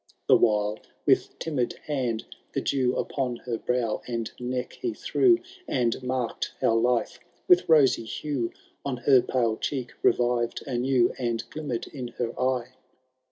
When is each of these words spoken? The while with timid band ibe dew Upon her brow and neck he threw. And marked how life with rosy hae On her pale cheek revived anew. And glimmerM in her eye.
The 0.25 0.35
while 0.35 0.79
with 1.05 1.37
timid 1.37 1.79
band 1.87 2.25
ibe 2.55 2.63
dew 2.65 2.95
Upon 2.97 3.35
her 3.35 3.59
brow 3.59 4.01
and 4.07 4.31
neck 4.39 4.73
he 4.81 4.95
threw. 4.95 5.37
And 5.67 6.01
marked 6.01 6.53
how 6.59 6.73
life 6.73 7.19
with 7.47 7.69
rosy 7.69 8.05
hae 8.07 8.49
On 8.83 8.97
her 8.97 9.21
pale 9.21 9.57
cheek 9.57 9.91
revived 10.01 10.63
anew. 10.65 11.13
And 11.19 11.47
glimmerM 11.51 11.87
in 11.93 12.07
her 12.17 12.39
eye. 12.41 12.71